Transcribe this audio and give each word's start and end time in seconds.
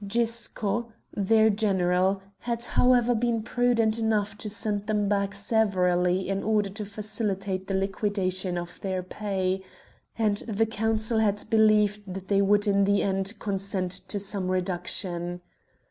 Gisco, 0.07 0.91
their 1.15 1.51
general, 1.51 2.23
had 2.39 2.63
however 2.65 3.13
been 3.13 3.43
prudent 3.43 3.99
enough 3.99 4.35
to 4.39 4.49
send 4.49 4.87
them 4.87 5.07
back 5.07 5.35
severally 5.35 6.27
in 6.27 6.41
order 6.41 6.71
to 6.71 6.85
facilitate 6.85 7.67
the 7.67 7.75
liquidation 7.75 8.57
of 8.57 8.81
their 8.81 9.03
pay, 9.03 9.61
and 10.17 10.37
the 10.37 10.65
Council 10.65 11.19
had 11.19 11.43
believed 11.51 12.01
that 12.11 12.29
they 12.29 12.41
would 12.41 12.65
in 12.65 12.85
the 12.85 13.03
end 13.03 13.37
consent 13.37 13.91
to 13.91 14.19
some 14.19 14.47
reduction. 14.49 15.39